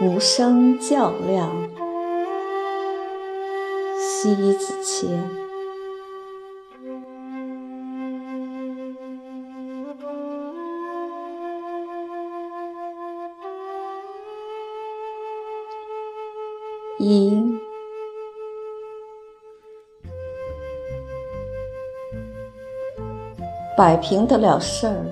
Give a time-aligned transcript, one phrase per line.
[0.00, 1.50] 无声较量，
[3.98, 5.43] 西子谦。
[23.76, 25.04] 摆平得了事儿，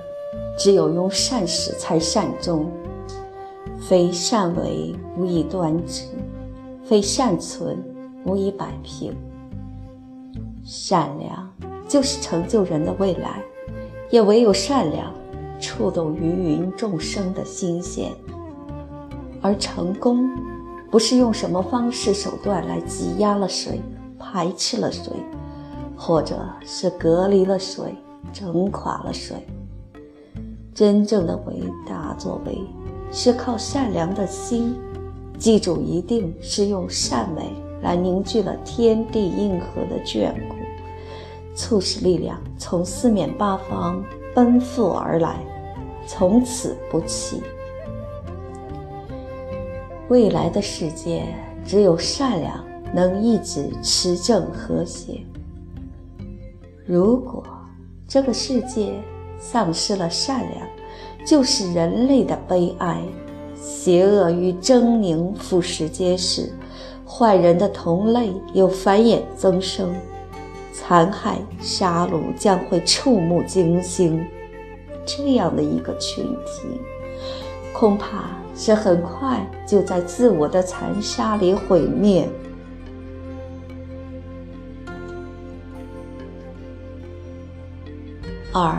[0.56, 2.70] 只有用善始才善终。
[3.80, 6.04] 非善为无以端直，
[6.84, 7.76] 非善存
[8.24, 9.12] 无以摆平。
[10.64, 11.50] 善良
[11.88, 13.42] 就是成就人的未来，
[14.10, 15.12] 也唯有善良
[15.60, 18.12] 触动芸芸众生的心弦。
[19.40, 20.30] 而成功，
[20.88, 23.80] 不是用什么方式手段来挤压了谁，
[24.16, 25.12] 排斥了谁，
[25.96, 27.96] 或者是隔离了谁，
[28.32, 29.36] 整垮了谁。
[30.74, 32.58] 真正的伟大作为。
[33.14, 34.74] 是靠善良的心，
[35.36, 40.56] 记住，一定是用善美来凝聚了天地应和的眷顾，
[41.54, 44.02] 促使力量从四面八方
[44.34, 45.36] 奔赴而来，
[46.06, 47.42] 从此不弃。
[50.08, 51.26] 未来的世界，
[51.66, 55.20] 只有善良能一直持正和谐。
[56.86, 57.44] 如果
[58.12, 58.92] 这个世界
[59.38, 60.68] 丧失了善良，
[61.24, 63.00] 就是人类的悲哀，
[63.56, 66.52] 邪恶与狰狞腐蚀皆是，
[67.08, 69.94] 坏人的同类又繁衍增生，
[70.74, 74.22] 残害杀戮将会触目惊心。
[75.06, 76.68] 这样的一个群体，
[77.72, 82.28] 恐怕是很快就在自我的残杀里毁灭。
[88.52, 88.76] 二。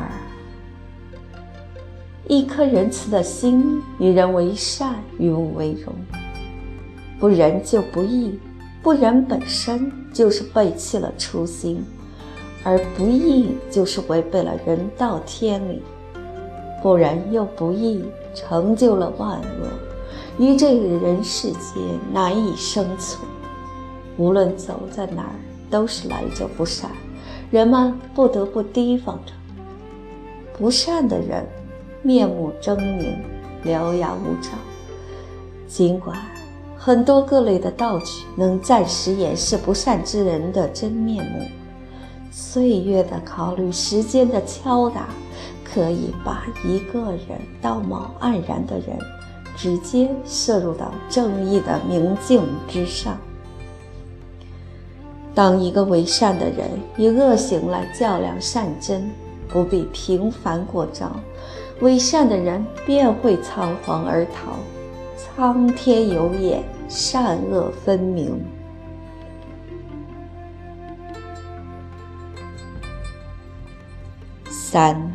[2.27, 5.93] 一颗仁慈的心，与人为善，与物为荣。
[7.19, 8.39] 不仁就不义，
[8.83, 11.83] 不仁本身就是背弃了初心，
[12.63, 15.81] 而不义就是违背了人道天理。
[16.83, 19.67] 不仁又不义，成就了万恶，
[20.37, 21.81] 于这个人世间
[22.13, 23.27] 难以生存。
[24.17, 25.35] 无论走在哪儿，
[25.71, 26.91] 都是来者不善，
[27.49, 29.33] 人们不得不提防着
[30.57, 31.45] 不善的人。
[32.05, 33.15] 面目狰狞，
[33.63, 34.49] 獠牙无爪。
[35.69, 36.17] 尽管
[36.77, 41.45] 很多各类的道具能暂时掩饰不善之人的真面目，
[42.29, 45.07] 岁月的考虑，时间的敲打，
[45.63, 48.99] 可以把一个人道貌岸然的人，
[49.55, 53.17] 直接摄入到正义的明镜之上。
[55.33, 59.09] 当一个为善的人以恶行来较量善真，
[59.53, 61.09] 不必平凡过招。
[61.79, 64.57] 为善的人便会仓皇而逃，
[65.15, 68.43] 苍天有眼，善恶分明。
[74.49, 75.11] 三，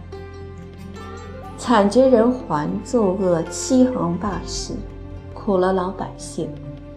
[1.56, 4.74] 惨绝人寰，作恶欺横霸市，
[5.34, 6.48] 苦了老百姓。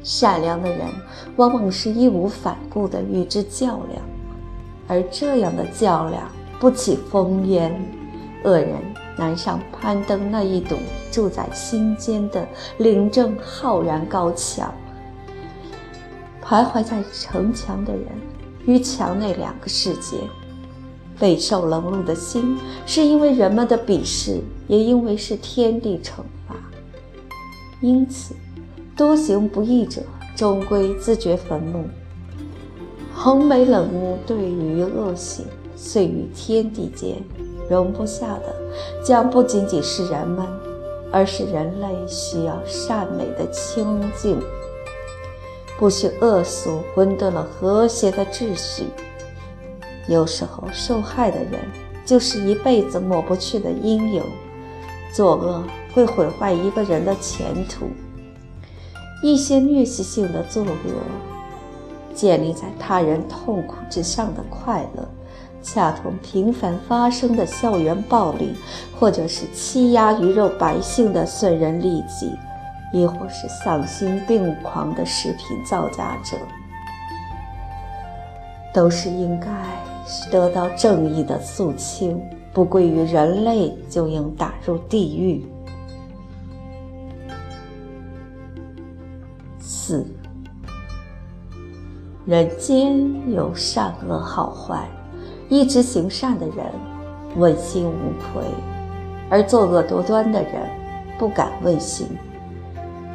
[0.04, 0.88] 善良的人
[1.36, 4.02] 往往是义无反顾地与之较量，
[4.88, 6.28] 而这样的较量
[6.62, 7.78] 不起烽烟，
[8.46, 8.78] 恶人。
[9.18, 10.78] 难上攀登那一堵
[11.12, 14.74] 住在心间的领正浩然高墙。
[16.42, 18.04] 徘徊在城墙的人
[18.66, 20.18] 与墙内两个世界，
[21.20, 26.56] 备受冷落的心，是因为人们的鄙视，也因为是天地惩罚。
[27.82, 28.34] 因此，
[28.96, 30.02] 多行不义者
[30.36, 31.86] 终归自掘坟墓。
[33.14, 35.46] 横眉冷目对于恶行，
[35.84, 37.18] 遂于天地间。
[37.68, 38.54] 容不下的，
[39.04, 40.46] 将不仅仅是人们，
[41.10, 44.38] 而是人类需要善美的清净。
[45.80, 48.84] 不许恶俗混沌了和谐的秩序。
[50.08, 51.62] 有时候，受害的人
[52.06, 54.24] 就是一辈子抹不去的阴影。
[55.14, 55.64] 作恶
[55.94, 57.88] 会毁坏一个人的前途。
[59.24, 60.76] 一些虐习性的作恶，
[62.14, 65.08] 建立在他人痛苦之上的快乐。
[65.62, 68.54] 恰同频繁发生的校园暴力，
[69.00, 72.36] 或者是欺压鱼肉百姓的损人利己，
[72.94, 76.38] 亦或是丧心病狂的食品造假者，
[78.74, 79.48] 都是应该
[80.32, 82.22] 得到正义的肃清。
[82.54, 85.46] 不归于人类，就应打入地狱。
[89.58, 90.06] 四，
[92.26, 94.86] 人间有善恶好坏，
[95.52, 96.66] 一直行善的人
[97.36, 98.42] 问心无愧，
[99.30, 100.62] 而作恶多端的人
[101.20, 102.08] 不敢问心。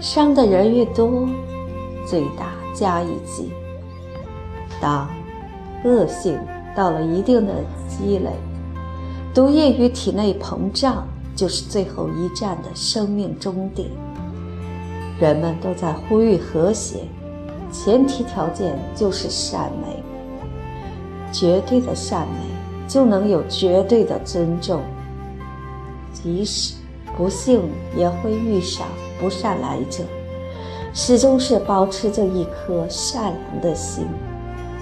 [0.00, 1.26] 伤的人越多，
[2.06, 3.50] 罪大加一级。
[4.82, 5.08] 当
[5.82, 6.38] 恶性
[6.74, 7.54] 到了一定的
[7.88, 8.30] 积累，
[9.32, 13.88] 毒液于体内膨胀，就是最后一战的生命终点。
[15.18, 16.98] 人们都在呼吁和谐，
[17.72, 19.95] 前提条件就是善美。
[21.38, 24.80] 绝对的善美，就能有绝对的尊重。
[26.14, 26.76] 即使
[27.14, 27.60] 不幸
[27.94, 28.86] 也会遇上
[29.20, 30.02] 不善来者，
[30.94, 34.06] 始终是保持着一颗善良的心，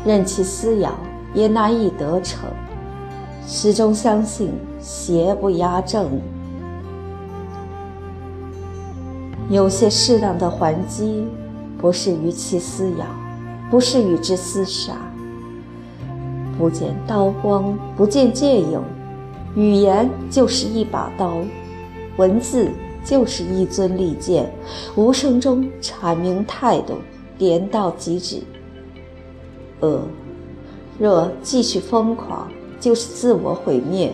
[0.05, 0.93] 任其撕咬
[1.35, 2.49] 也难以得逞。
[3.45, 6.09] 始终相信邪不压正。
[9.51, 11.27] 有些适当的还击，
[11.79, 13.05] 不是与其撕咬，
[13.69, 14.93] 不是与之厮杀。
[16.57, 18.81] 不见刀光，不见剑影，
[19.55, 21.39] 语言就是一把刀，
[22.17, 22.71] 文字
[23.05, 24.53] 就是一尊利剑，
[24.95, 26.95] 无声中阐明态度，
[27.37, 28.43] 点到即止。
[29.81, 30.01] 呃
[30.97, 32.49] 若继续疯狂，
[32.79, 34.13] 就是自我毁灭，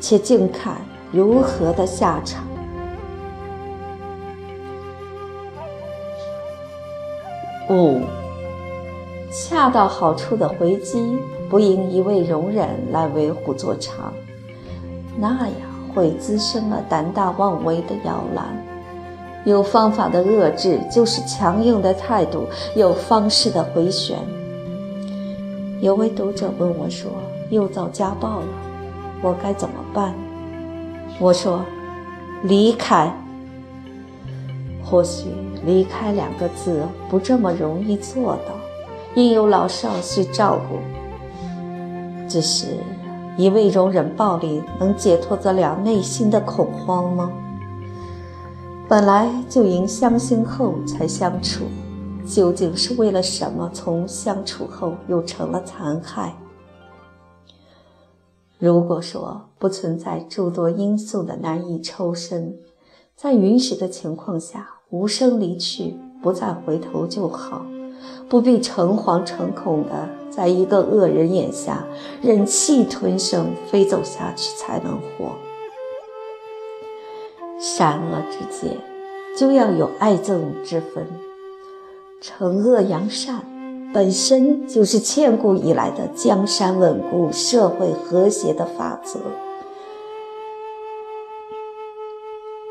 [0.00, 0.80] 且静看
[1.12, 2.44] 如何的下场。
[7.70, 8.00] 五，
[9.30, 11.16] 恰到好处的回击，
[11.48, 13.90] 不应一味容忍来为虎作伥，
[15.18, 15.52] 那样
[15.94, 18.44] 会滋生了胆大妄为的摇篮。
[19.44, 22.40] 有方法的遏制，就是强硬的态度；
[22.74, 24.18] 有方式的回旋。
[25.80, 27.10] 有位读者问我说
[27.50, 28.46] ：“又遭家暴了，
[29.22, 30.12] 我该怎么办？”
[31.20, 31.64] 我说
[32.44, 33.12] ：“离开。”
[34.84, 35.26] 或许。
[35.64, 38.54] 离开两个字不这么容易做到，
[39.16, 40.76] 因有老少需照顾。
[42.36, 42.66] 只是
[43.38, 47.32] 一味容忍暴力，能解脱得了内心的恐慌吗？
[48.86, 51.64] 本来就应相信后才相处，
[52.26, 53.70] 究竟是为了什么？
[53.72, 56.36] 从相处后又成了残害？
[58.58, 62.54] 如果说不存在诸多因素的难以抽身，
[63.16, 64.68] 在允许的情况下。
[64.90, 67.64] 无声离去，不再回头就好，
[68.28, 71.84] 不必诚惶诚恐的在一个恶人眼下
[72.20, 75.32] 忍气吞声，非走下去才能活。
[77.58, 78.76] 善恶之间，
[79.36, 81.06] 就要有爱憎之分。
[82.20, 83.44] 惩恶扬善，
[83.94, 89.20] 本身就是千古以来的江山稳固、社会和谐的法则。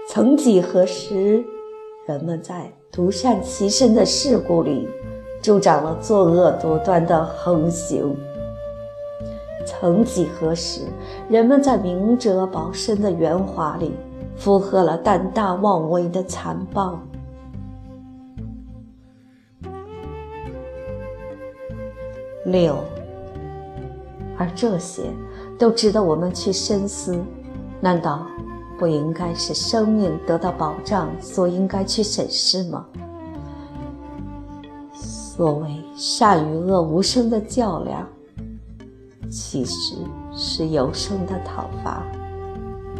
[0.07, 1.45] 曾几何时。
[2.07, 4.87] 人们在独善其身的事故里，
[5.45, 8.17] 助长了作恶多端的横行。
[9.63, 10.81] 曾几何时，
[11.29, 13.93] 人们在明哲保身的圆滑里，
[14.35, 16.99] 附和了胆大妄为的残暴。
[22.45, 22.77] 六，
[24.39, 25.03] 而这些
[25.59, 27.15] 都值得我们去深思。
[27.79, 28.25] 难道？
[28.79, 32.83] 不应该是生命得到保障所应该去审视吗？
[35.35, 35.67] 作为
[35.97, 38.07] 善与恶无声的较量，
[39.29, 39.95] 其实
[40.33, 42.01] 是有声的讨伐，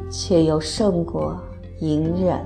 [0.10, 1.40] 却又胜过
[1.80, 2.46] 隐忍。